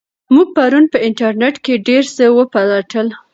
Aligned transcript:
موږ 0.33 0.47
پرون 0.55 0.85
په 0.93 0.97
انټرنیټ 1.07 1.55
کې 1.65 1.73
ډېر 1.87 2.03
څه 2.15 2.25
وپلټل. 2.37 3.07